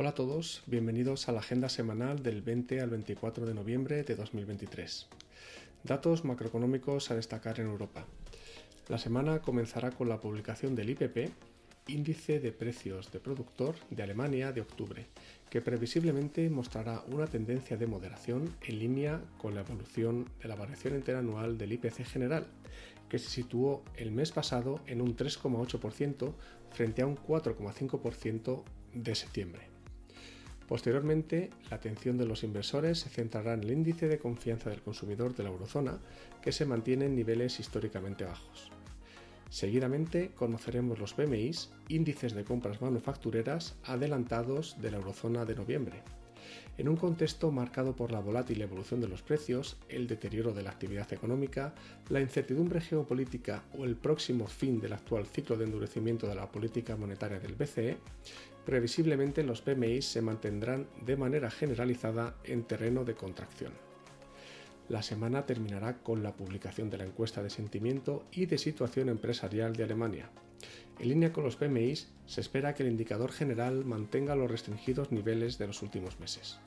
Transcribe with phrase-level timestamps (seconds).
[0.00, 4.16] Hola a todos, bienvenidos a la agenda semanal del 20 al 24 de noviembre de
[4.16, 5.08] 2023.
[5.84, 8.06] Datos macroeconómicos a destacar en Europa.
[8.88, 11.28] La semana comenzará con la publicación del IPP,
[11.88, 15.06] Índice de Precios de Productor de Alemania de octubre,
[15.50, 20.94] que previsiblemente mostrará una tendencia de moderación en línea con la evolución de la variación
[20.94, 22.46] interanual del IPC general,
[23.10, 26.32] que se situó el mes pasado en un 3,8%
[26.70, 28.64] frente a un 4,5%
[28.94, 29.79] de septiembre.
[30.70, 35.34] Posteriormente, la atención de los inversores se centrará en el índice de confianza del consumidor
[35.34, 35.98] de la eurozona,
[36.40, 38.70] que se mantiene en niveles históricamente bajos.
[39.48, 46.04] Seguidamente conoceremos los PMIs, índices de compras manufactureras adelantados de la eurozona de noviembre.
[46.78, 50.70] En un contexto marcado por la volátil evolución de los precios, el deterioro de la
[50.70, 51.74] actividad económica,
[52.08, 56.96] la incertidumbre geopolítica o el próximo fin del actual ciclo de endurecimiento de la política
[56.96, 57.98] monetaria del BCE,
[58.64, 63.72] previsiblemente los PMI se mantendrán de manera generalizada en terreno de contracción.
[64.88, 69.74] La semana terminará con la publicación de la encuesta de sentimiento y de situación empresarial
[69.74, 70.30] de Alemania.
[70.98, 75.58] En línea con los PMIs, se espera que el indicador general mantenga los restringidos niveles
[75.58, 76.58] de los últimos meses.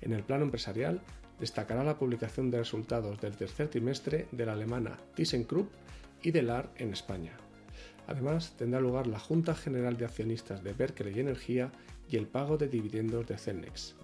[0.00, 1.00] En el plano empresarial,
[1.38, 5.70] destacará la publicación de resultados del tercer trimestre de la alemana ThyssenKrupp
[6.22, 7.36] y de LAR en España.
[8.06, 11.72] Además, tendrá lugar la Junta General de Accionistas de Berkeley Energía
[12.08, 13.94] y el pago de dividendos de Celnex.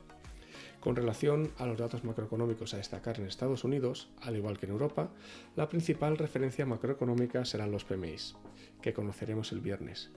[0.81, 4.73] Con relación a los datos macroeconómicos a destacar en Estados Unidos, al igual que en
[4.73, 5.11] Europa,
[5.57, 8.37] la principal referencia macroeconómica serán los PMIs,
[8.81, 10.11] que conoceremos el viernes.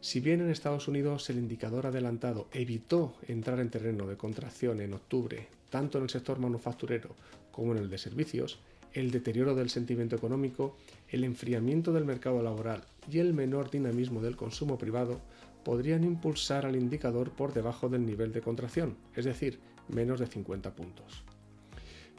[0.00, 4.94] Si bien en Estados Unidos el indicador adelantado evitó entrar en terreno de contracción en
[4.94, 7.14] octubre, tanto en el sector manufacturero
[7.50, 8.58] como en el de servicios,
[8.92, 10.76] el deterioro del sentimiento económico,
[11.08, 15.20] el enfriamiento del mercado laboral y el menor dinamismo del consumo privado
[15.64, 20.74] podrían impulsar al indicador por debajo del nivel de contracción, es decir, menos de 50
[20.74, 21.24] puntos.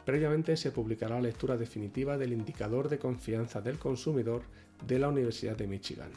[0.04, 4.42] Previamente se publicará la lectura definitiva del indicador de confianza del consumidor
[4.86, 6.10] de la Universidad de Michigan.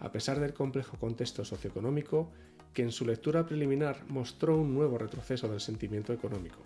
[0.00, 2.30] A pesar del complejo contexto socioeconómico,
[2.74, 6.58] que en su lectura preliminar mostró un nuevo retroceso del sentimiento económico.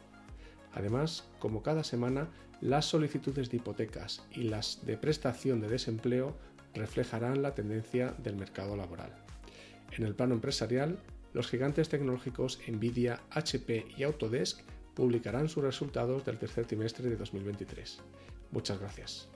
[0.75, 2.29] Además, como cada semana,
[2.61, 6.37] las solicitudes de hipotecas y las de prestación de desempleo
[6.75, 9.13] reflejarán la tendencia del mercado laboral.
[9.97, 10.99] En el plano empresarial,
[11.35, 14.61] los gigantes tecnológicos Nvidia, HP y Autodesk
[14.95, 18.01] publicarán sus resultados del tercer trimestre de 2023.
[18.51, 19.29] Muchas gracias.